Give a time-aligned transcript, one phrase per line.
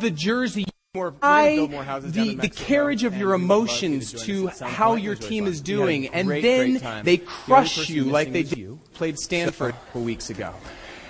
[0.00, 3.50] the jersey, More, we're I, build more houses the, the carriage of your we would
[3.50, 7.16] love you emotions to some how your team is doing, and great, then great they
[7.18, 8.80] crush person you like they did, you.
[8.94, 10.52] played Stanford a couple weeks ago.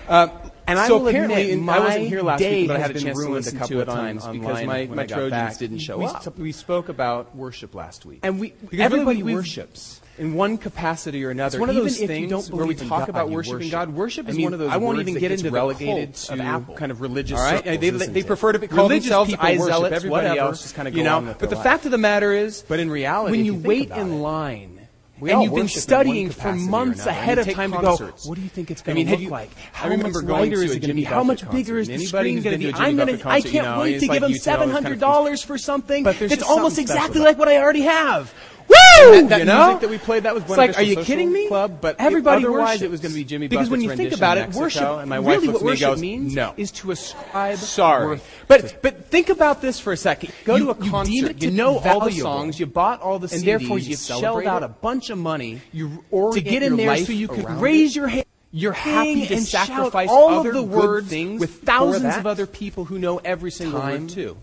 [0.08, 0.28] Uh,
[0.66, 2.94] and I will apparently, admit, I wasn't here last day week, but I had a
[2.94, 5.58] been chance to ruined listen a couple to of times because my, my Trojans back.
[5.58, 6.38] didn't show we, up.
[6.38, 8.20] We spoke about worship last week.
[8.22, 11.56] And we, Because everybody everybody worships in one capacity or another.
[11.56, 13.70] It's one of those things where we talk God, about worshiping worship.
[13.72, 13.94] God.
[13.94, 16.18] Worship I is mean, one of those I won't even that get into relegated the
[16.18, 16.74] to cult of Apple.
[16.74, 19.64] kind of religious All right, circles, they, they prefer to be called Religious themselves worship.
[19.66, 20.48] zealots, Everybody whatever.
[20.48, 21.34] else just kind of you know.
[21.38, 23.98] but the fact of the matter is, But in reality, when you, you wait in
[24.12, 24.76] it, line.
[25.18, 27.96] We and you've been studying for months ahead of time to go.
[28.24, 29.50] What do you think it's I going mean, to look you- like?
[29.74, 31.04] I How remember much going lighter is it going to be?
[31.04, 32.74] How much bigger is the screen going to be?
[32.74, 33.28] I'm going to.
[33.28, 37.38] I can't wait to give them $700 kind of for something that's almost exactly like
[37.38, 38.32] what I already have.
[38.70, 38.76] Woo!
[39.22, 39.66] That, that you know?
[39.66, 41.48] music that we played, that was It's like, of are you kidding me?
[41.48, 42.82] Club, but everybody otherwise worships.
[42.82, 44.82] it was going to be Jimmy because Buffett's when you think about it, Mexico, worship
[45.00, 47.58] and my wife really looks what at me worship goes, means "No." is to ascribe.
[47.58, 48.44] Sorry, worth.
[48.46, 50.32] but but think about this for a second.
[50.44, 51.30] Go You- to a concert.
[51.30, 52.60] it You know be all the songs.
[52.60, 55.10] You bought all the CDs, and therefore you you've shelled shelled out out a bunch
[55.10, 57.96] of money You to get in there so you could raise it.
[57.96, 58.24] your hand.
[58.52, 62.16] You're happy to and shout sacrifice all other of the good words things with thousands
[62.16, 64.36] of other people who know every single Time, word too.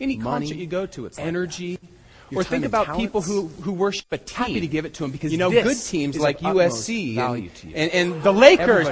[0.00, 1.78] Any Money, concert you go to, it's like energy.
[2.34, 4.36] Your Or think about people who, who worship a team.
[4.36, 7.90] Happy to give it to them because you know good teams like USC and, and
[7.92, 8.88] and the Lakers.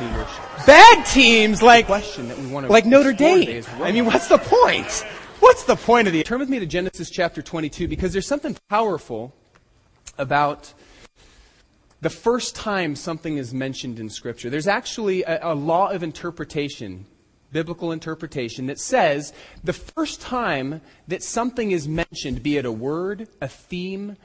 [0.66, 3.48] Bad teams like question that we want to like Notre Dame.
[3.48, 5.04] is I mean, what's the point?
[5.40, 6.22] What's the point of the?
[6.22, 9.34] Turn with me to Genesis chapter 22 because there's something powerful
[10.16, 10.72] about
[12.00, 14.50] the first time something is mentioned in Scripture.
[14.50, 17.06] There's actually a, a law of interpretation,
[17.52, 23.28] biblical interpretation, that says the first time that something is mentioned, be it a word,
[23.40, 24.16] a theme,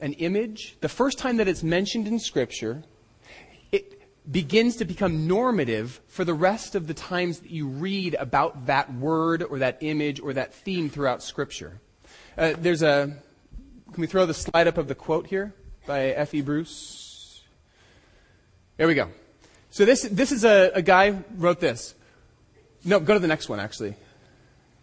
[0.00, 2.82] an image, the first time that it's mentioned in Scripture,
[3.70, 8.66] it begins to become normative for the rest of the times that you read about
[8.66, 11.80] that word or that image or that theme throughout Scripture.
[12.36, 13.16] Uh, there's a.
[13.92, 15.54] Can we throw the slide up of the quote here
[15.86, 16.40] by F.E.
[16.40, 17.42] Bruce?
[18.76, 19.10] There we go.
[19.70, 21.94] So this this is a, a guy wrote this.
[22.84, 23.94] No, go to the next one actually.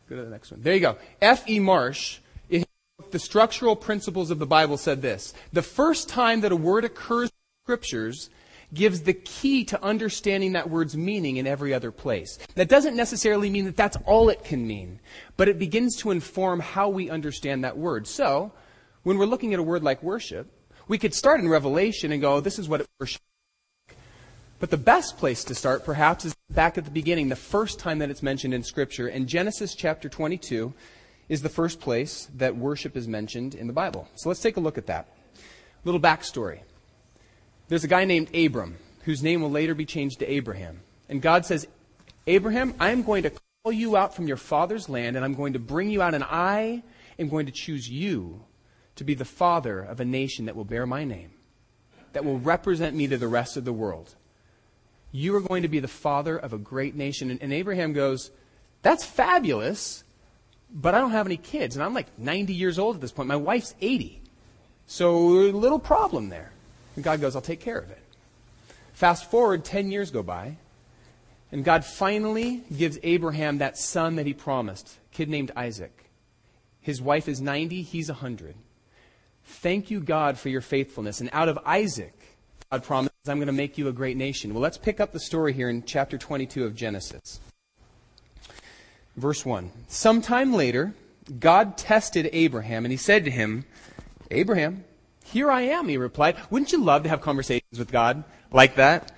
[0.09, 0.61] Go to the next one.
[0.61, 0.97] There you go.
[1.21, 1.59] F.E.
[1.59, 2.65] Marsh, in
[2.97, 6.85] book, The Structural Principles of the Bible, said this The first time that a word
[6.85, 8.29] occurs in the scriptures
[8.73, 12.37] gives the key to understanding that word's meaning in every other place.
[12.55, 14.99] That doesn't necessarily mean that that's all it can mean,
[15.37, 18.07] but it begins to inform how we understand that word.
[18.07, 18.51] So,
[19.03, 20.51] when we're looking at a word like worship,
[20.87, 23.21] we could start in Revelation and go, this is what worship
[24.59, 27.99] but the best place to start, perhaps, is back at the beginning, the first time
[27.99, 29.07] that it's mentioned in Scripture.
[29.07, 30.73] And Genesis chapter 22
[31.29, 34.07] is the first place that worship is mentioned in the Bible.
[34.15, 35.07] So let's take a look at that.
[35.85, 36.59] Little backstory.
[37.69, 40.81] There's a guy named Abram, whose name will later be changed to Abraham.
[41.07, 41.67] And God says,
[42.27, 43.31] Abraham, I am going to
[43.63, 46.23] call you out from your father's land, and I'm going to bring you out, and
[46.23, 46.83] I
[47.17, 48.43] am going to choose you
[48.95, 51.31] to be the father of a nation that will bear my name,
[52.13, 54.15] that will represent me to the rest of the world.
[55.11, 57.31] You are going to be the father of a great nation.
[57.31, 58.31] And, and Abraham goes,
[58.81, 60.03] That's fabulous,
[60.71, 61.75] but I don't have any kids.
[61.75, 63.27] And I'm like 90 years old at this point.
[63.27, 64.21] My wife's 80.
[64.87, 66.51] So, a little problem there.
[66.95, 68.01] And God goes, I'll take care of it.
[68.93, 70.57] Fast forward 10 years go by,
[71.51, 76.09] and God finally gives Abraham that son that he promised, a kid named Isaac.
[76.81, 78.55] His wife is 90, he's 100.
[79.45, 81.21] Thank you, God, for your faithfulness.
[81.21, 82.13] And out of Isaac,
[82.71, 84.53] God promises, I'm going to make you a great nation.
[84.53, 87.41] Well, let's pick up the story here in chapter 22 of Genesis.
[89.17, 89.71] Verse 1.
[89.89, 90.93] Sometime later,
[91.37, 93.65] God tested Abraham, and he said to him,
[94.31, 94.85] Abraham,
[95.25, 96.37] here I am, he replied.
[96.49, 99.11] Wouldn't you love to have conversations with God like that?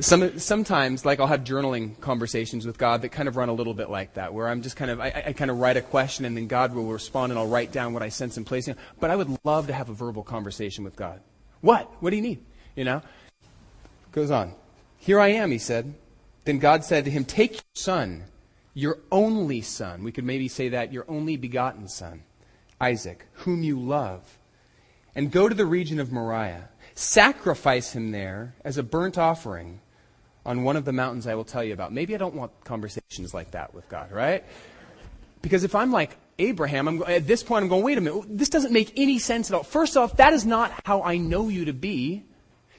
[0.00, 3.74] Some, sometimes, like I'll have journaling conversations with God that kind of run a little
[3.74, 6.24] bit like that, where I'm just kind of, I, I kind of write a question
[6.24, 8.70] and then God will respond and I'll write down what I sense in place.
[8.98, 11.20] But I would love to have a verbal conversation with God.
[11.60, 11.92] What?
[12.00, 12.42] What do you need?
[12.74, 13.02] You know?
[14.12, 14.54] Goes on.
[14.98, 15.94] Here I am, he said.
[16.44, 18.24] Then God said to him, Take your son,
[18.74, 20.02] your only son.
[20.02, 22.24] We could maybe say that, your only begotten son,
[22.80, 24.38] Isaac, whom you love,
[25.14, 26.68] and go to the region of Moriah.
[26.94, 29.80] Sacrifice him there as a burnt offering
[30.44, 31.92] on one of the mountains I will tell you about.
[31.92, 34.44] Maybe I don't want conversations like that with God, right?
[35.40, 38.48] Because if I'm like Abraham, I'm, at this point I'm going, wait a minute, this
[38.48, 39.62] doesn't make any sense at all.
[39.62, 42.24] First off, that is not how I know you to be.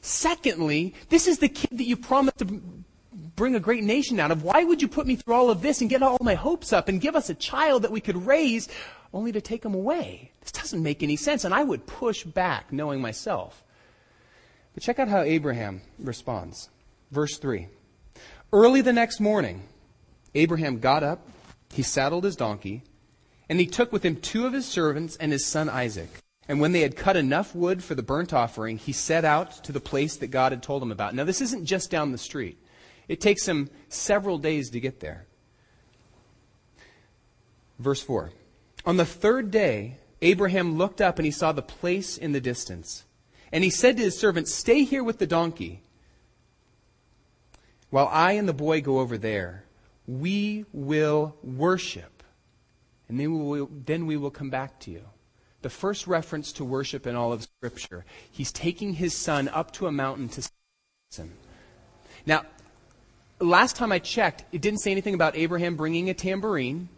[0.05, 2.61] Secondly, this is the kid that you promised to
[3.37, 4.43] bring a great nation out of.
[4.43, 6.89] Why would you put me through all of this and get all my hopes up
[6.89, 8.67] and give us a child that we could raise
[9.13, 10.33] only to take him away?
[10.41, 11.45] This doesn't make any sense.
[11.45, 13.63] And I would push back knowing myself.
[14.73, 16.69] But check out how Abraham responds.
[17.09, 17.69] Verse 3.
[18.51, 19.63] Early the next morning,
[20.35, 21.29] Abraham got up,
[21.71, 22.83] he saddled his donkey,
[23.47, 26.22] and he took with him two of his servants and his son Isaac.
[26.47, 29.71] And when they had cut enough wood for the burnt offering, he set out to
[29.71, 31.15] the place that God had told him about.
[31.15, 32.57] Now, this isn't just down the street,
[33.07, 35.25] it takes him several days to get there.
[37.79, 38.31] Verse 4
[38.85, 43.03] On the third day, Abraham looked up and he saw the place in the distance.
[43.51, 45.83] And he said to his servant, Stay here with the donkey,
[47.89, 49.65] while I and the boy go over there.
[50.07, 52.23] We will worship,
[53.07, 55.03] and then we will, then we will come back to you
[55.63, 58.05] the first reference to worship in all of Scripture.
[58.31, 60.49] He's taking his son up to a mountain to
[61.15, 61.33] him.
[62.25, 62.43] Now,
[63.39, 66.89] last time I checked, it didn't say anything about Abraham bringing a tambourine.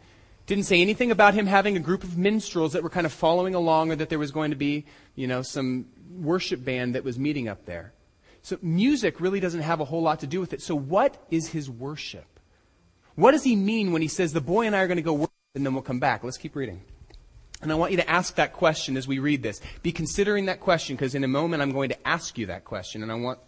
[0.46, 3.56] Didn't say anything about him having a group of minstrels that were kind of following
[3.56, 4.86] along or that there was going to be,
[5.16, 5.88] you know, some
[6.20, 7.94] worship band that was meeting up there.
[8.44, 10.62] So music really doesn't have a whole lot to do with it.
[10.62, 12.40] So what is his worship?
[13.16, 15.14] What does he mean when he says the boy and I are going to go
[15.14, 16.24] worship and then we'll come back?
[16.24, 16.82] Let's keep reading.
[17.62, 19.62] And I want you to ask that question as we read this.
[19.82, 23.02] Be considering that question because in a moment I'm going to ask you that question
[23.02, 23.40] and I want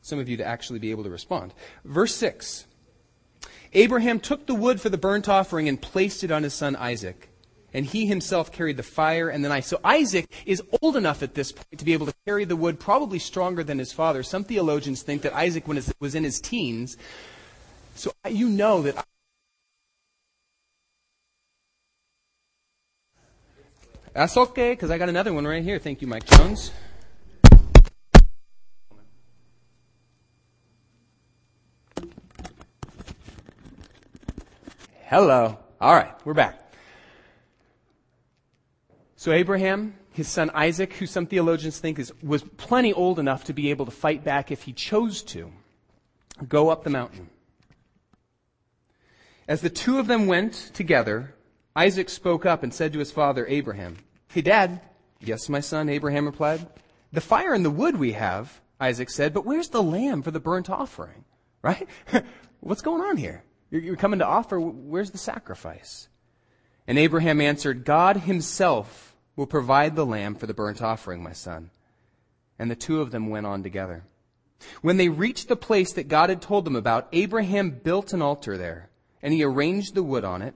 [0.00, 1.52] some of you to actually be able to respond.
[1.84, 2.66] Verse 6
[3.74, 7.28] Abraham took the wood for the burnt offering and placed it on his son Isaac.
[7.74, 9.66] And he himself carried the fire and the knife.
[9.66, 12.80] So Isaac is old enough at this point to be able to carry the wood,
[12.80, 14.22] probably stronger than his father.
[14.22, 16.96] Some theologians think that Isaac was in his teens.
[17.94, 19.04] So you know that
[24.18, 25.78] That's okay, because I got another one right here.
[25.78, 26.72] Thank you, Mike Jones.
[35.04, 35.56] Hello.
[35.80, 36.58] All right, we're back.
[39.14, 43.52] So Abraham, his son Isaac, who some theologians think is, was plenty old enough to
[43.52, 45.52] be able to fight back if he chose to,
[46.48, 47.30] go up the mountain.
[49.46, 51.36] As the two of them went together,
[51.76, 53.98] Isaac spoke up and said to his father Abraham,
[54.30, 54.82] Hey, Dad.
[55.20, 56.66] Yes, my son, Abraham replied.
[57.12, 60.40] The fire and the wood we have, Isaac said, but where's the lamb for the
[60.40, 61.24] burnt offering?
[61.60, 61.88] Right?
[62.60, 63.42] What's going on here?
[63.72, 66.08] You're, you're coming to offer, where's the sacrifice?
[66.86, 71.70] And Abraham answered, God himself will provide the lamb for the burnt offering, my son.
[72.60, 74.04] And the two of them went on together.
[74.82, 78.56] When they reached the place that God had told them about, Abraham built an altar
[78.56, 78.88] there,
[79.20, 80.54] and he arranged the wood on it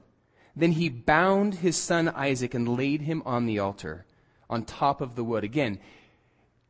[0.55, 4.05] then he bound his son Isaac and laid him on the altar
[4.51, 5.45] on top of the wood.
[5.45, 5.79] Again,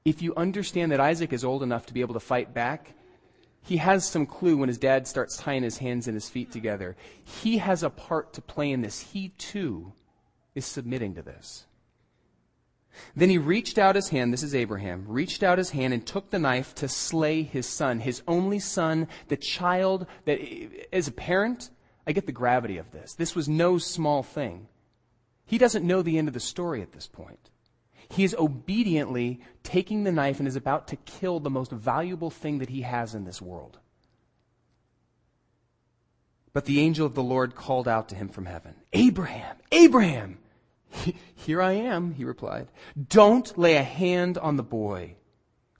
[0.04, 2.94] if you understand that Isaac is old enough to be able to fight back,
[3.64, 6.96] he has some clue when his dad starts tying his hands and his feet together.
[7.24, 9.00] He has a part to play in this.
[9.00, 9.92] He too
[10.54, 11.66] is submitting to this.
[13.16, 16.30] Then he reached out his hand, this is Abraham, reached out his hand and took
[16.30, 20.40] the knife to slay his son, his only son, the child that,
[20.92, 21.70] as a parent,
[22.06, 23.14] I get the gravity of this.
[23.14, 24.68] This was no small thing.
[25.46, 27.50] He doesn't know the end of the story at this point.
[28.10, 32.58] He is obediently taking the knife and is about to kill the most valuable thing
[32.58, 33.78] that he has in this world.
[36.52, 40.38] But the angel of the Lord called out to him from heaven, Abraham, Abraham!
[41.34, 42.68] Here I am, he replied.
[43.08, 45.14] Don't lay a hand on the boy.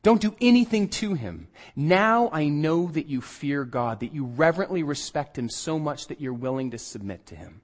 [0.02, 1.48] Don't do anything to him.
[1.76, 6.20] Now I know that you fear God, that you reverently respect him so much that
[6.20, 7.62] you're willing to submit to him.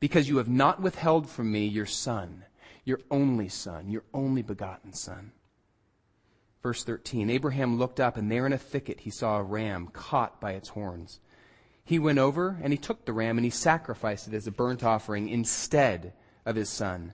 [0.00, 2.44] Because you have not withheld from me your son,
[2.84, 5.32] your only son, your only begotten son.
[6.62, 10.40] Verse 13 Abraham looked up, and there in a thicket he saw a ram caught
[10.40, 11.20] by its horns.
[11.84, 14.82] He went over, and he took the ram, and he sacrificed it as a burnt
[14.82, 16.14] offering instead
[16.46, 17.12] of his son.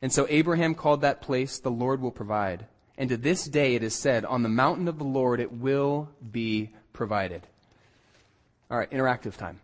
[0.00, 2.66] And so Abraham called that place, The Lord will provide.
[2.98, 6.10] And to this day it is said, On the mountain of the Lord it will
[6.32, 7.46] be provided.
[8.70, 9.60] All right, interactive time.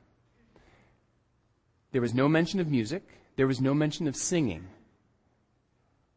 [1.90, 3.02] There was no mention of music,
[3.36, 4.68] there was no mention of singing.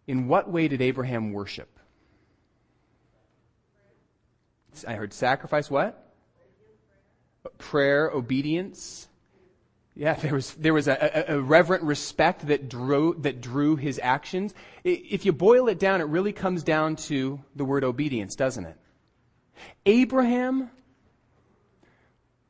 [0.05, 1.67] In what way did Abraham worship?
[4.87, 6.13] I heard sacrifice, what?
[7.57, 9.06] Prayer, obedience.
[9.97, 13.99] Yeah, there was, there was a, a, a, reverent respect that drew, that drew his
[14.03, 14.53] actions.
[14.83, 18.77] If you boil it down, it really comes down to the word obedience, doesn't it?
[19.87, 20.69] Abraham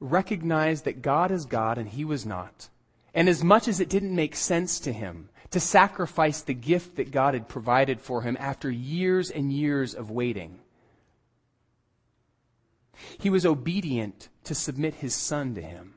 [0.01, 2.67] recognized that God is God and he was not.
[3.13, 7.11] And as much as it didn't make sense to him to sacrifice the gift that
[7.11, 10.59] God had provided for him after years and years of waiting,
[13.19, 15.93] he was obedient to submit his son to him.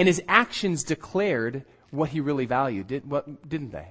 [0.00, 3.88] And his actions declared what he really valued, did, what, didn't they?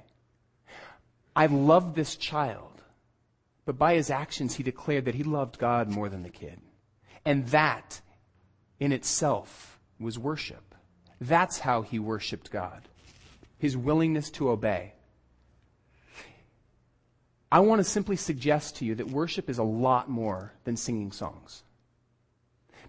[1.36, 2.82] I love this child.
[3.64, 6.60] But by his actions, he declared that he loved God more than the kid.
[7.26, 8.02] And that
[8.80, 10.74] in itself was worship.
[11.22, 12.88] That's how he worshiped God.
[13.60, 14.94] His willingness to obey.
[17.52, 21.12] I want to simply suggest to you that worship is a lot more than singing
[21.12, 21.62] songs.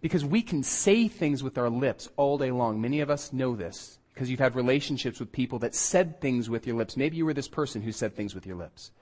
[0.01, 2.81] Because we can say things with our lips all day long.
[2.81, 6.67] Many of us know this because you've had relationships with people that said things with
[6.67, 6.97] your lips.
[6.97, 8.93] Maybe you were this person who said things with your lips.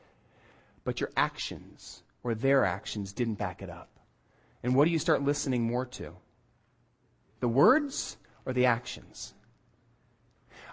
[0.84, 3.90] But your actions or their actions didn't back it up.
[4.62, 6.14] And what do you start listening more to?
[7.40, 9.34] The words or the actions?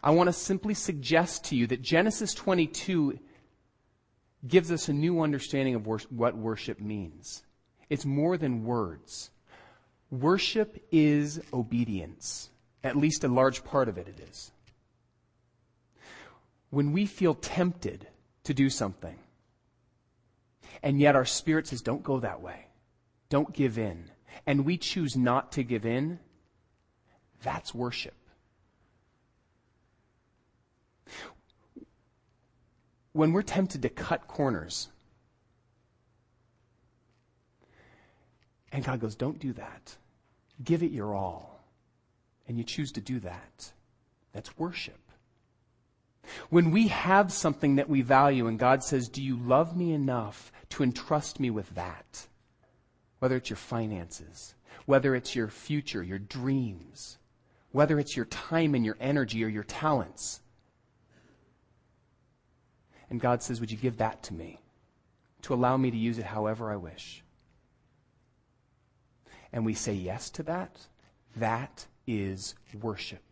[0.04, 3.20] I want to simply suggest to you that Genesis 22
[4.48, 7.44] gives us a new understanding of wor- what worship means.
[7.90, 9.32] It's more than words.
[10.12, 12.50] Worship is obedience.
[12.84, 14.52] At least a large part of it, it is.
[16.70, 18.08] When we feel tempted
[18.44, 19.18] to do something,
[20.84, 22.68] and yet our spirit says, don't go that way,
[23.30, 24.12] don't give in,
[24.46, 26.20] and we choose not to give in,
[27.42, 28.14] that's worship.
[33.14, 34.90] When we're tempted to cut corners,
[38.76, 39.96] and God goes, don't do that.
[40.62, 41.64] Give it your all.
[42.46, 43.72] And you choose to do that.
[44.34, 45.00] That's worship.
[46.50, 50.52] When we have something that we value and God says, Do you love me enough
[50.72, 52.28] to entrust me with that?
[53.20, 54.56] Whether it's your finances,
[54.86, 57.18] whether it's your future, your dreams,
[57.72, 60.42] whether it's your time and your energy or your talents.
[63.10, 64.60] And God says, Would you give that to me
[65.44, 67.24] to allow me to use it however I wish?
[69.56, 70.78] And we say yes to that.
[71.38, 73.24] That is worship.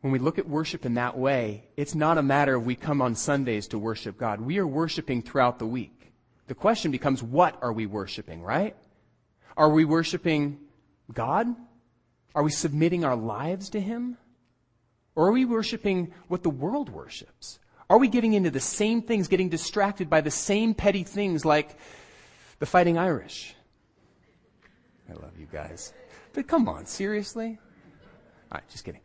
[0.00, 3.02] When we look at worship in that way, it's not a matter of we come
[3.02, 4.40] on Sundays to worship God.
[4.40, 6.12] We are worshiping throughout the week.
[6.46, 8.74] The question becomes, what are we worshiping, right?
[9.54, 10.58] Are we worshiping
[11.12, 11.54] God?
[12.34, 14.16] Are we submitting our lives to Him?
[15.14, 17.58] Or are we worshiping what the world worships?
[17.90, 21.76] Are we getting into the same things, getting distracted by the same petty things like
[22.62, 23.56] the Fighting Irish?
[25.10, 25.92] I love you guys.
[26.32, 27.58] But come on, seriously?
[28.52, 29.00] All right, just kidding.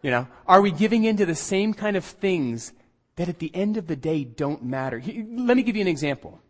[0.00, 2.72] You know, are we giving into the same kind of things
[3.16, 5.02] that at the end of the day don't matter?
[5.04, 6.40] Let me give you an example.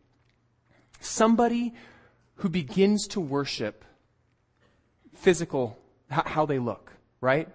[1.01, 1.75] Somebody
[2.37, 3.85] who begins to worship
[5.15, 5.77] physical,
[6.09, 7.49] how they look, right?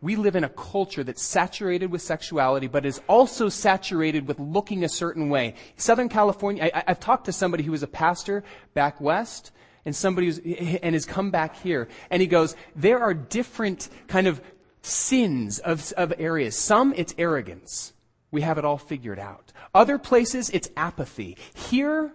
[0.00, 4.84] We live in a culture that's saturated with sexuality, but is also saturated with looking
[4.84, 5.54] a certain way.
[5.76, 9.50] Southern California, I, have talked to somebody who was a pastor back west,
[9.84, 14.26] and somebody who's, and has come back here, and he goes, there are different kind
[14.26, 14.40] of
[14.82, 16.56] sins of, of areas.
[16.56, 17.92] Some, it's arrogance.
[18.30, 19.52] We have it all figured out.
[19.74, 21.36] Other places, it's apathy.
[21.54, 22.12] Here,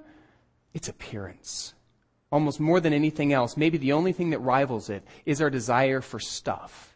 [0.73, 1.73] it's appearance.
[2.31, 6.01] Almost more than anything else, maybe the only thing that rivals it is our desire
[6.01, 6.92] for stuff.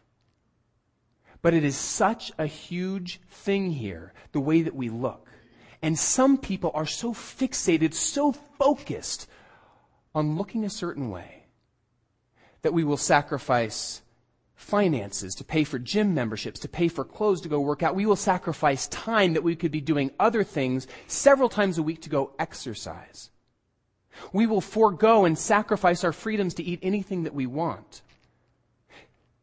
[1.42, 5.28] But it is such a huge thing here, the way that we look.
[5.82, 9.28] And some people are so fixated, so focused
[10.14, 11.44] on looking a certain way
[12.62, 14.02] that we will sacrifice
[14.56, 17.94] finances to pay for gym memberships, to pay for clothes to go work out.
[17.94, 22.02] We will sacrifice time that we could be doing other things several times a week
[22.02, 23.30] to go exercise.
[24.32, 28.02] We will forego and sacrifice our freedoms to eat anything that we want.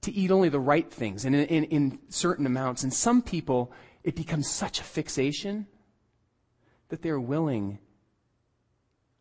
[0.06, 2.84] To eat only the right things and in, in, in certain amounts.
[2.84, 3.72] And some people,
[4.04, 5.66] it becomes such a fixation
[6.90, 7.80] that they're willing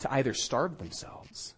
[0.00, 1.54] to either starve themselves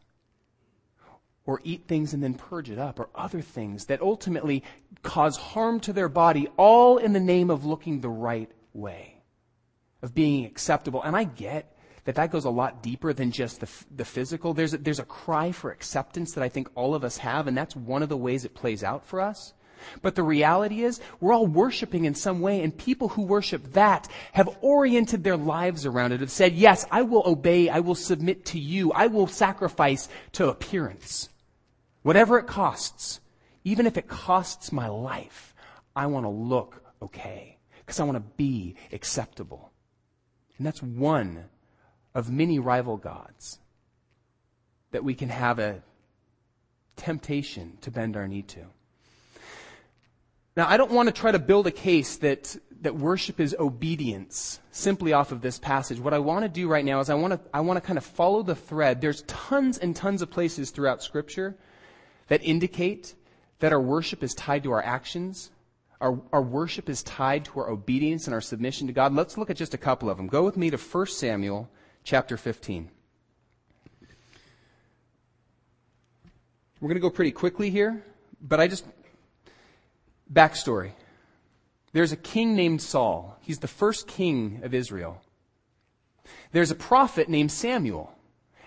[1.45, 4.63] or eat things and then purge it up, or other things that ultimately
[5.03, 9.23] cause harm to their body, all in the name of looking the right way,
[10.03, 11.03] of being acceptable.
[11.03, 11.76] And I get
[12.07, 14.55] that that goes a lot deeper than just the, the physical.
[14.55, 17.57] There's a, there's a cry for acceptance that I think all of us have, and
[17.57, 19.53] that's one of the ways it plays out for us.
[20.03, 24.09] But the reality is, we're all worshiping in some way, and people who worship that
[24.33, 28.47] have oriented their lives around it, have said, yes, I will obey, I will submit
[28.47, 31.29] to you, I will sacrifice to appearance.
[32.03, 33.21] Whatever it costs,
[33.65, 35.55] even if it costs my life,
[35.95, 39.73] I want to look okay because I want to be acceptable.
[40.57, 41.45] And that's one
[42.17, 43.59] of many rival gods
[44.91, 45.83] that we can have a
[46.97, 48.65] temptation to bend our knee to.
[50.57, 54.61] Now, I don't want to try to build a case that, that worship is obedience
[54.71, 56.01] simply off of this passage.
[56.01, 57.99] What I want to do right now is I want to, I want to kind
[57.99, 59.03] of follow the thread.
[59.03, 61.55] There's tons and tons of places throughout Scripture
[62.29, 63.15] that indicate
[63.59, 65.51] that our worship is tied to our actions.
[66.01, 69.15] Our, our worship is tied to our obedience and our submission to God.
[69.15, 70.29] Let's look at just a couple of them.
[70.29, 71.69] Go with me to 1 Samuel
[72.07, 72.89] chapter 15.
[76.81, 78.03] We're going to go pretty quickly here,
[78.41, 78.87] but I just.
[80.33, 80.93] Backstory.
[81.93, 83.37] There's a king named Saul.
[83.41, 85.21] He's the first king of Israel.
[86.53, 88.13] There's a prophet named Samuel.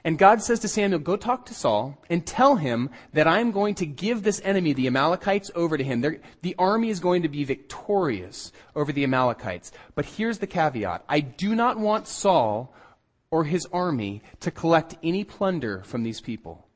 [0.04, 3.76] And God says to Samuel, Go talk to Saul and tell him that I'm going
[3.76, 6.02] to give this enemy, the Amalekites, over to him.
[6.02, 9.72] They're, the army is going to be victorious over the Amalekites.
[9.96, 12.74] But here's the caveat I do not want Saul
[13.32, 16.68] or his army to collect any plunder from these people.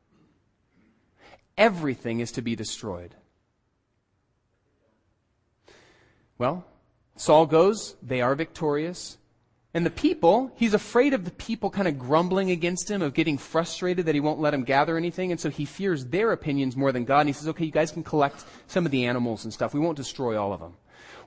[1.57, 3.15] Everything is to be destroyed.
[6.37, 6.65] Well,
[7.15, 9.17] Saul goes, they are victorious.
[9.75, 13.39] And the people, he's afraid of the people kind of grumbling against him, of getting
[13.39, 15.31] frustrated that he won't let them gather anything.
[15.31, 17.21] And so he fears their opinions more than God.
[17.21, 19.73] And he says, okay, you guys can collect some of the animals and stuff.
[19.73, 20.75] We won't destroy all of them.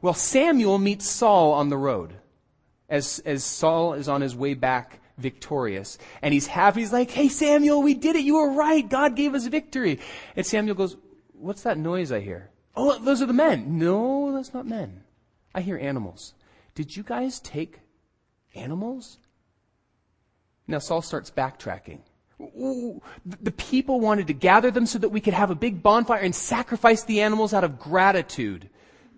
[0.00, 2.12] Well, Samuel meets Saul on the road
[2.88, 5.98] as, as Saul is on his way back victorious.
[6.22, 6.80] And he's happy.
[6.80, 8.24] He's like, hey, Samuel, we did it.
[8.24, 8.88] You were right.
[8.88, 10.00] God gave us victory.
[10.34, 10.96] And Samuel goes,
[11.32, 12.50] what's that noise I hear?
[12.74, 13.78] Oh, those are the men.
[13.78, 15.02] No, that's not men.
[15.54, 16.34] I hear animals.
[16.74, 17.80] Did you guys take
[18.54, 19.18] animals?
[20.66, 22.00] Now Saul starts backtracking.
[22.38, 26.20] Ooh, the people wanted to gather them so that we could have a big bonfire
[26.20, 28.68] and sacrifice the animals out of gratitude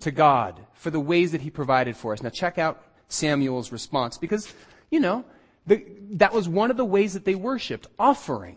[0.00, 2.22] to God for the ways that he provided for us.
[2.22, 4.54] Now check out Samuel's response because,
[4.90, 5.24] you know,
[5.68, 8.56] the, that was one of the ways that they worshiped, offering.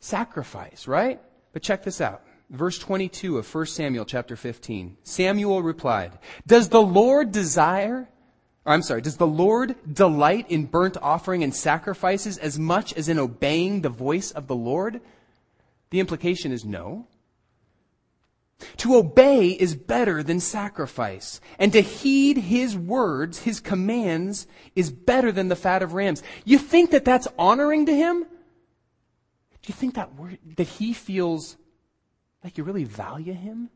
[0.00, 1.20] Sacrifice, right?
[1.52, 2.22] But check this out.
[2.50, 4.96] Verse 22 of 1 Samuel chapter 15.
[5.02, 8.08] Samuel replied, Does the Lord desire
[8.68, 13.18] I'm sorry, does the Lord delight in burnt offering and sacrifices as much as in
[13.18, 15.00] obeying the voice of the Lord?
[15.88, 17.06] The implication is no.
[18.78, 25.30] To obey is better than sacrifice, and to heed his words, his commands, is better
[25.30, 26.22] than the fat of rams.
[26.44, 28.22] You think that that's honoring to him?
[28.22, 30.10] Do you think that,
[30.56, 31.56] that he feels
[32.42, 33.70] like you really value him?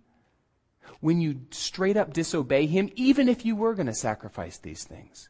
[1.01, 5.29] when you straight up disobey him, even if you were going to sacrifice these things.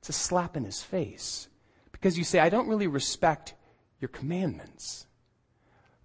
[0.00, 1.48] It's a slap in his face.
[1.92, 3.54] Because you say, I don't really respect
[4.00, 5.06] your commandments,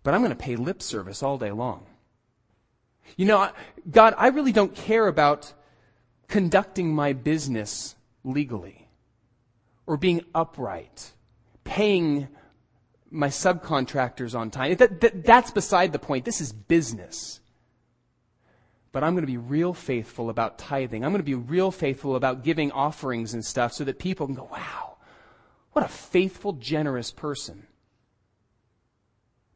[0.09, 1.85] but I'm going to pay lip service all day long.
[3.15, 3.51] You know,
[3.91, 5.53] God, I really don't care about
[6.27, 8.87] conducting my business legally
[9.85, 11.11] or being upright,
[11.63, 12.27] paying
[13.11, 14.77] my subcontractors on time.
[14.77, 16.25] That, that, that's beside the point.
[16.25, 17.39] This is business
[18.91, 21.05] but I'm going to be real faithful about tithing.
[21.05, 24.33] I'm going to be real faithful about giving offerings and stuff so that people can
[24.33, 24.97] go, wow,
[25.73, 27.67] what a faithful, generous person.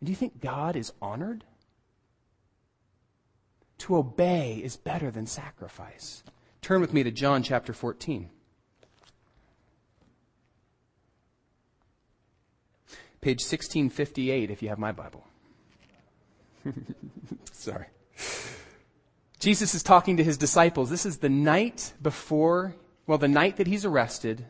[0.04, 1.44] Do you think God is honored?
[3.80, 6.24] To obey is better than sacrifice.
[6.62, 8.30] Turn with me to John chapter 14.
[13.22, 15.26] Page 1658 if you have my Bible.
[17.52, 17.86] Sorry.
[19.40, 20.90] Jesus is talking to his disciples.
[20.90, 22.76] This is the night before,
[23.08, 24.46] well, the night that he's arrested.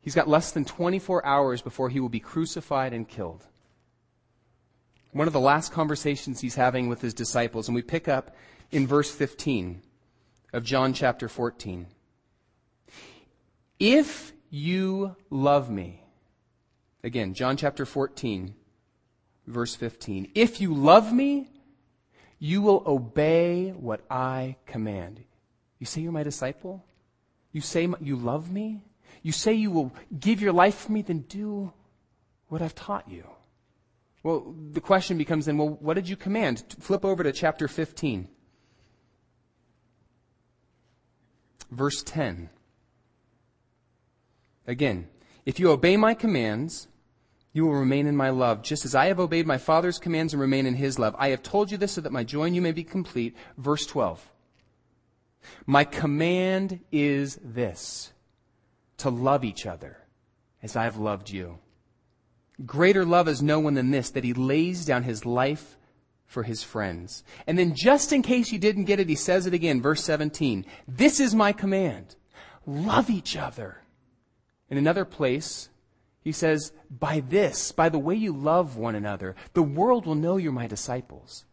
[0.00, 3.44] He's got less than 24 hours before he will be crucified and killed.
[5.12, 8.36] One of the last conversations he's having with his disciples, and we pick up
[8.70, 9.80] in verse 15
[10.52, 11.86] of John chapter 14.
[13.78, 16.02] If you love me,
[17.02, 18.54] again, John chapter 14,
[19.46, 20.32] verse 15.
[20.34, 21.48] If you love me,
[22.38, 25.24] you will obey what I command.
[25.78, 26.84] You say you're my disciple?
[27.52, 28.82] You say you love me?
[29.22, 31.02] You say you will give your life for me?
[31.02, 31.72] Then do
[32.48, 33.26] what I've taught you.
[34.22, 36.64] Well, the question becomes then, well, what did you command?
[36.80, 38.28] Flip over to chapter 15.
[41.70, 42.50] Verse 10.
[44.66, 45.08] Again,
[45.46, 46.88] if you obey my commands,
[47.52, 50.40] you will remain in my love, just as I have obeyed my Father's commands and
[50.40, 51.16] remain in his love.
[51.18, 53.36] I have told you this so that my joy in you may be complete.
[53.56, 54.30] Verse 12.
[55.66, 58.12] My command is this
[58.98, 59.96] to love each other
[60.62, 61.58] as I have loved you.
[62.66, 65.76] Greater love is no one than this, that he lays down his life
[66.26, 67.24] for his friends.
[67.46, 70.66] And then, just in case you didn't get it, he says it again, verse 17.
[70.86, 72.16] This is my command
[72.66, 73.82] love each other.
[74.68, 75.70] In another place,
[76.20, 80.36] he says, by this, by the way you love one another, the world will know
[80.36, 81.46] you're my disciples.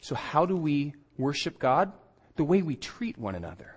[0.00, 1.92] So, how do we worship God?
[2.36, 3.76] The way we treat one another,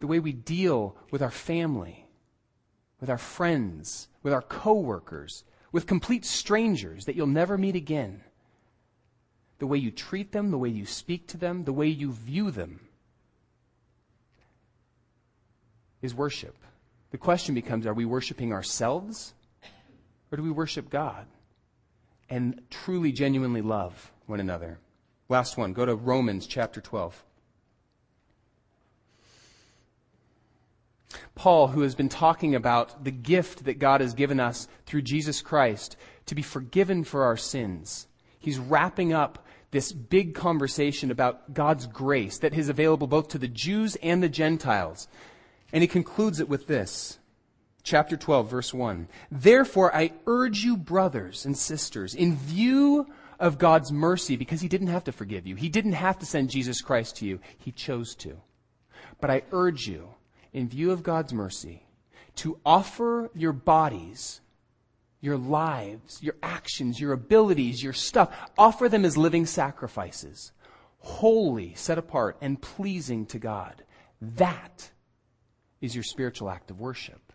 [0.00, 2.07] the way we deal with our family,
[3.00, 8.22] with our friends, with our coworkers, with complete strangers that you'll never meet again.
[9.58, 12.50] The way you treat them, the way you speak to them, the way you view
[12.50, 12.80] them
[16.00, 16.56] is worship.
[17.10, 19.34] The question becomes are we worshiping ourselves
[20.30, 21.26] Or do we worship God
[22.28, 24.78] and truly, genuinely love one another?
[25.28, 25.72] Last one.
[25.72, 27.24] Go to Romans chapter 12.
[31.34, 35.40] Paul, who has been talking about the gift that God has given us through Jesus
[35.40, 38.06] Christ to be forgiven for our sins,
[38.38, 43.48] he's wrapping up this big conversation about God's grace that is available both to the
[43.48, 45.08] Jews and the Gentiles.
[45.72, 47.18] And he concludes it with this.
[47.82, 49.08] Chapter 12, verse 1.
[49.30, 53.06] Therefore, I urge you, brothers and sisters, in view
[53.38, 55.54] of God's mercy, because he didn't have to forgive you.
[55.54, 57.40] He didn't have to send Jesus Christ to you.
[57.58, 58.40] He chose to.
[59.20, 60.08] But I urge you,
[60.52, 61.84] in view of God's mercy,
[62.36, 64.40] to offer your bodies,
[65.20, 70.52] your lives, your actions, your abilities, your stuff, offer them as living sacrifices,
[70.98, 73.82] holy, set apart, and pleasing to God.
[74.20, 74.90] That
[75.80, 77.32] is your spiritual act of worship.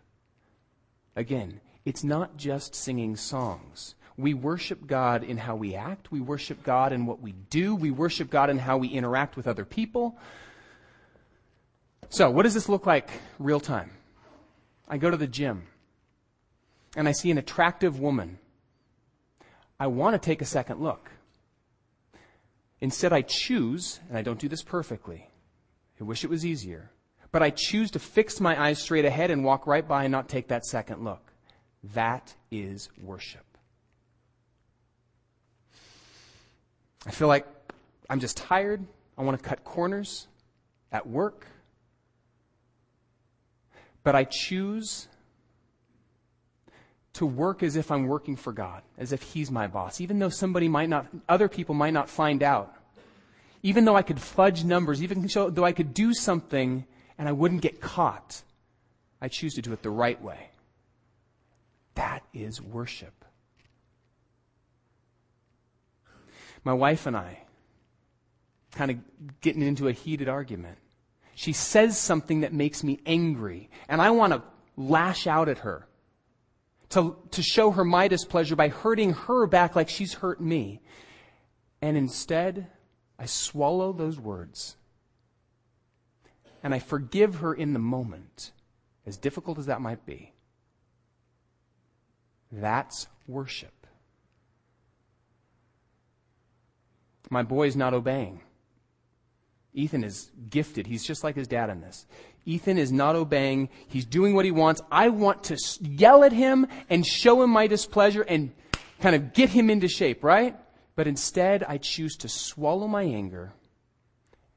[1.16, 3.94] Again, it's not just singing songs.
[4.16, 6.12] We worship God in how we act.
[6.12, 7.74] We worship God in what we do.
[7.74, 10.18] We worship God in how we interact with other people.
[12.08, 13.90] So, what does this look like real time?
[14.88, 15.66] I go to the gym
[16.96, 18.38] and I see an attractive woman.
[19.80, 21.10] I want to take a second look.
[22.80, 25.28] Instead, I choose, and I don't do this perfectly.
[26.00, 26.90] I wish it was easier.
[27.32, 30.28] But I choose to fix my eyes straight ahead and walk right by and not
[30.28, 31.32] take that second look.
[31.94, 33.44] That is worship.
[37.06, 37.46] I feel like
[38.08, 38.84] I'm just tired.
[39.18, 40.28] I want to cut corners
[40.92, 41.46] at work.
[44.04, 45.08] But I choose
[47.14, 50.28] to work as if I'm working for God, as if He's my boss, even though
[50.28, 52.72] somebody might not, other people might not find out.
[53.62, 56.84] Even though I could fudge numbers, even though I could do something
[57.18, 58.42] and I wouldn't get caught,
[59.20, 60.50] I choose to do it the right way.
[61.94, 63.24] That is worship.
[66.62, 67.38] My wife and I,
[68.72, 70.78] kind of getting into a heated argument.
[71.34, 74.42] She says something that makes me angry, and I want to
[74.76, 75.86] lash out at her
[76.90, 80.80] to, to show her my displeasure by hurting her back like she's hurt me.
[81.82, 82.68] And instead,
[83.18, 84.76] I swallow those words
[86.64, 88.52] and I forgive her in the moment,
[89.04, 90.32] as difficult as that might be.
[92.50, 93.86] That's worship.
[97.28, 98.40] My boy's not obeying.
[99.74, 100.86] Ethan is gifted.
[100.86, 102.06] He's just like his dad in this.
[102.46, 103.68] Ethan is not obeying.
[103.88, 104.80] He's doing what he wants.
[104.90, 108.52] I want to yell at him and show him my displeasure and
[109.00, 110.56] kind of get him into shape, right?
[110.94, 113.52] But instead, I choose to swallow my anger,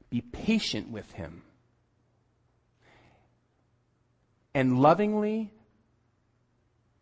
[0.08, 1.42] be patient with him,
[4.54, 5.52] and lovingly,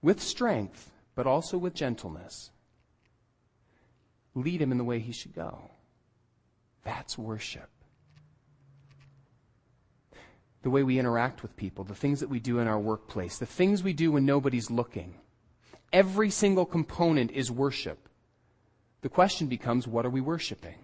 [0.01, 2.51] with strength, but also with gentleness,
[4.35, 5.71] lead him in the way he should go.
[6.83, 7.69] That's worship
[10.67, 13.47] the way we interact with people, the things that we do in our workplace, the
[13.47, 15.15] things we do when nobody's looking.
[15.93, 18.09] Every single component is worship.
[19.03, 20.75] The question becomes, what are we worshiping?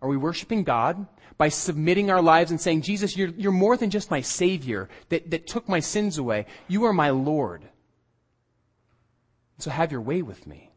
[0.00, 3.90] Are we worshiping God by submitting our lives and saying, Jesus, you're, you're more than
[3.90, 6.46] just my Savior that, that took my sins away.
[6.66, 7.62] You are my Lord.
[9.58, 10.70] So have your way with me.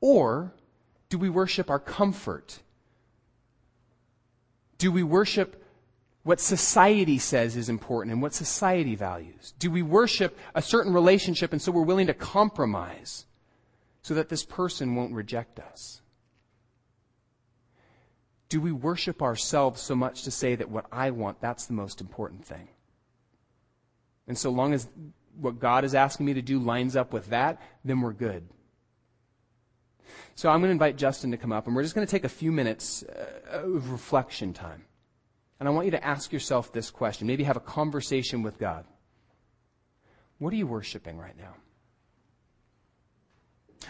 [0.00, 0.54] Or
[1.10, 2.60] do we worship our comfort?
[4.78, 5.66] Do we worship
[6.28, 9.54] what society says is important and what society values?
[9.58, 13.24] Do we worship a certain relationship and so we're willing to compromise
[14.02, 16.02] so that this person won't reject us?
[18.50, 21.98] Do we worship ourselves so much to say that what I want, that's the most
[21.98, 22.68] important thing?
[24.26, 24.86] And so long as
[25.40, 28.46] what God is asking me to do lines up with that, then we're good.
[30.34, 32.24] So I'm going to invite Justin to come up, and we're just going to take
[32.24, 34.84] a few minutes uh, of reflection time.
[35.58, 37.26] And I want you to ask yourself this question.
[37.26, 38.84] Maybe have a conversation with God.
[40.38, 41.54] What are you worshiping right now?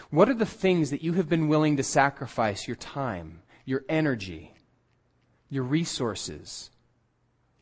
[0.09, 4.53] What are the things that you have been willing to sacrifice your time, your energy,
[5.49, 6.71] your resources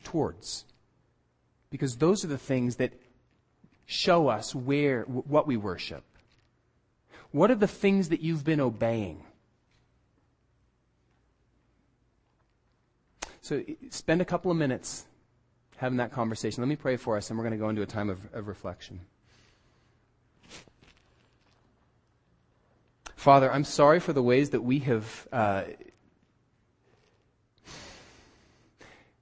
[0.04, 0.64] towards?
[1.70, 2.92] Because those are the things that
[3.84, 6.04] show us where, what we worship.
[7.30, 9.24] What are the things that you've been obeying?
[13.48, 15.06] So spend a couple of minutes
[15.78, 16.62] having that conversation.
[16.62, 18.46] Let me pray for us, and we're going to go into a time of, of
[18.46, 19.00] reflection.
[23.16, 25.62] Father, I'm sorry for the ways that we have uh,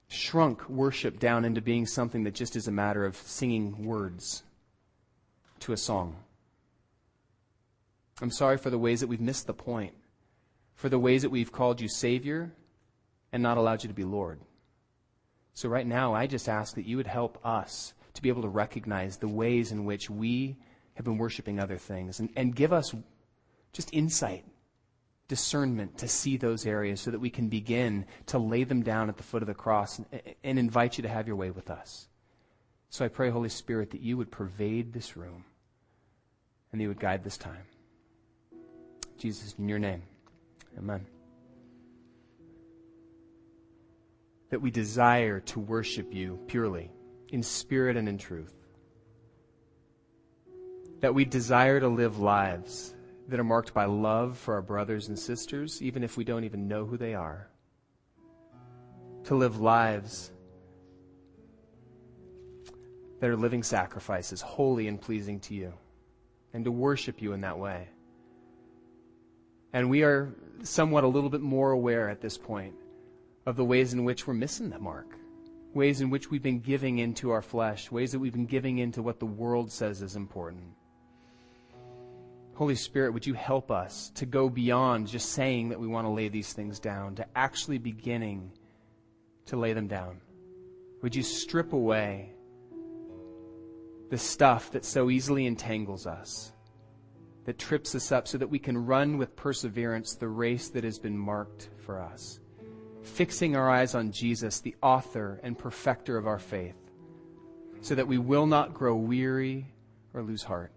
[0.09, 4.43] shrunk worship down into being something that just is a matter of singing words.
[5.61, 6.17] to a song.
[8.21, 9.93] I'm sorry for the ways that we've missed the point,
[10.75, 12.51] for the ways that we've called you Savior
[13.31, 14.39] and not allowed you to be Lord.
[15.53, 18.47] So, right now, I just ask that you would help us to be able to
[18.47, 20.57] recognize the ways in which we
[20.95, 22.93] have been worshiping other things and, and give us
[23.73, 24.45] just insight,
[25.27, 29.17] discernment to see those areas so that we can begin to lay them down at
[29.17, 30.07] the foot of the cross and,
[30.43, 32.07] and invite you to have your way with us.
[32.89, 35.45] So I pray, Holy Spirit, that you would pervade this room
[36.71, 37.65] and that you would guide this time.
[39.17, 40.03] Jesus, in your name,
[40.77, 41.05] amen.
[44.49, 46.91] That we desire to worship you purely,
[47.29, 48.53] in spirit and in truth.
[51.01, 52.95] That we desire to live lives
[53.27, 56.67] that are marked by love for our brothers and sisters, even if we don't even
[56.67, 57.49] know who they are.
[59.25, 60.31] To live lives
[63.19, 65.73] that are living sacrifices, holy and pleasing to you,
[66.53, 67.89] and to worship you in that way.
[69.73, 70.33] And we are
[70.63, 72.73] somewhat a little bit more aware at this point
[73.47, 75.17] of the ways in which we're missing the mark,
[75.73, 79.01] ways in which we've been giving into our flesh, ways that we've been giving into
[79.01, 80.65] what the world says is important.
[82.55, 86.11] Holy Spirit, would you help us to go beyond just saying that we want to
[86.11, 88.51] lay these things down, to actually beginning
[89.45, 90.19] to lay them down?
[91.01, 92.33] Would you strip away
[94.09, 96.51] the stuff that so easily entangles us,
[97.45, 100.99] that trips us up, so that we can run with perseverance the race that has
[100.99, 102.41] been marked for us,
[103.07, 106.75] fixing our eyes on Jesus, the author and perfecter of our faith,
[107.81, 109.65] so that we will not grow weary
[110.13, 110.71] or lose heart.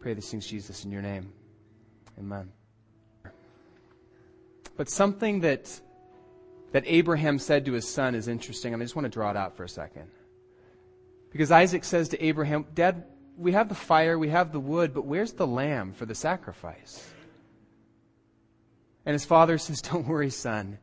[0.00, 1.32] Pray these things, Jesus, in your name.
[2.18, 2.50] Amen.
[4.76, 5.80] But something that
[6.72, 9.36] that Abraham said to his son is interesting, and I just want to draw it
[9.36, 10.10] out for a second.
[11.30, 13.04] Because Isaac says to Abraham, Dad,
[13.38, 17.08] we have the fire, we have the wood, but where's the lamb for the sacrifice?
[19.06, 20.78] And his father says, Don't worry, son.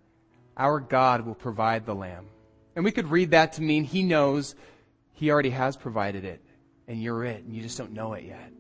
[0.58, 2.28] Our God will provide the lamb.
[2.76, 4.56] And we could read that to mean he knows
[5.14, 6.42] he already has provided it,
[6.88, 8.52] and you're it, and you just don't know it yet.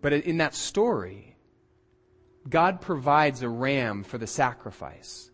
[0.00, 1.36] But in that story,
[2.48, 5.30] God provides a ram for the sacrifice.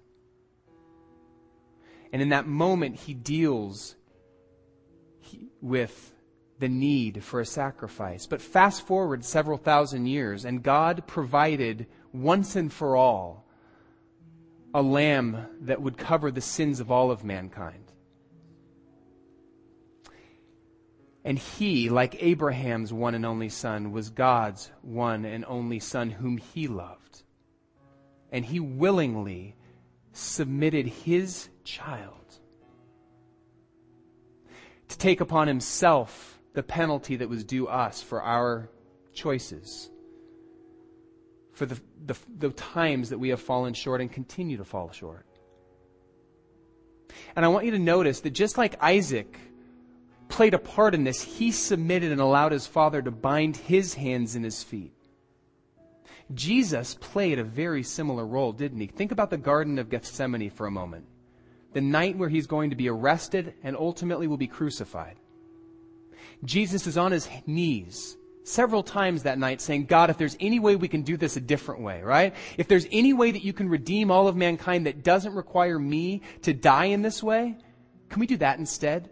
[2.13, 3.97] And in that moment, he deals
[5.61, 6.13] with
[6.59, 8.27] the need for a sacrifice.
[8.27, 13.45] But fast forward several thousand years, and God provided once and for all
[14.75, 17.93] a lamb that would cover the sins of all of mankind.
[21.25, 26.39] And he, like Abraham's one and only son, was God's one and only son whom
[26.39, 27.23] he loved.
[28.31, 29.57] And he willingly
[30.13, 32.39] submitted his child
[34.89, 38.71] to take upon himself the penalty that was due us for our
[39.13, 39.91] choices,
[41.59, 45.27] for the, the, the times that we have fallen short and continue to fall short.
[47.35, 49.37] And I want you to notice that just like Isaac
[50.29, 51.21] played a part in this.
[51.21, 54.93] He submitted and allowed his father to bind his hands and his feet.
[56.33, 58.87] Jesus played a very similar role, didn't he?
[58.87, 61.07] Think about the Garden of Gethsemane for a moment.
[61.73, 65.17] The night where he's going to be arrested and ultimately will be crucified.
[66.45, 68.17] Jesus is on his knees
[68.49, 71.41] several times that night saying, God, if there's any way we can do this a
[71.41, 72.35] different way, right?
[72.57, 76.23] If there's any way that you can redeem all of mankind that doesn't require me
[76.43, 77.57] to die in this way,
[78.09, 79.11] can we do that instead?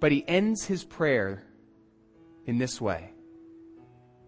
[0.00, 1.44] But he ends his prayer
[2.46, 3.12] in this way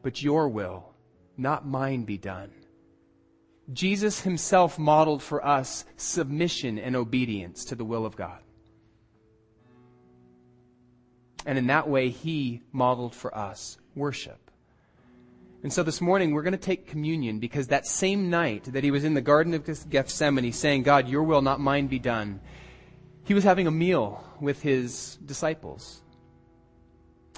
[0.03, 0.95] But your will,
[1.37, 2.51] not mine, be done.
[3.73, 8.41] Jesus himself modeled for us submission and obedience to the will of God.
[11.45, 14.51] And in that way, he modeled for us worship.
[15.63, 18.91] And so this morning, we're going to take communion because that same night that he
[18.91, 22.41] was in the Garden of Gethsemane saying, God, your will, not mine, be done,
[23.25, 26.03] he was having a meal with his disciples.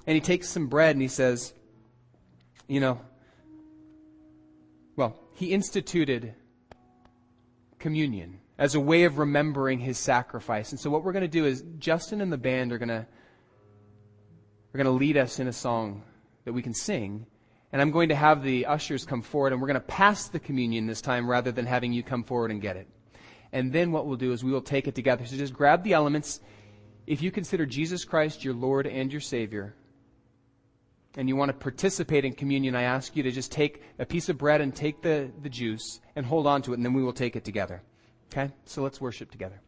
[0.06, 1.52] And he takes some bread and he says,
[2.66, 3.00] you know,
[4.96, 6.34] well, he instituted
[7.78, 10.70] communion as a way of remembering his sacrifice.
[10.70, 13.06] And so what we're going to do is Justin and the band are going to
[14.74, 16.02] are going to lead us in a song
[16.44, 17.26] that we can sing.
[17.72, 20.40] And I'm going to have the ushers come forward and we're going to pass the
[20.40, 22.88] communion this time rather than having you come forward and get it.
[23.52, 25.24] And then what we'll do is we will take it together.
[25.26, 26.40] So just grab the elements.
[27.06, 29.74] If you consider Jesus Christ your Lord and your Savior,
[31.16, 34.28] and you want to participate in communion, I ask you to just take a piece
[34.28, 37.04] of bread and take the, the juice and hold on to it, and then we
[37.04, 37.82] will take it together.
[38.32, 38.52] Okay?
[38.64, 39.60] So let's worship together.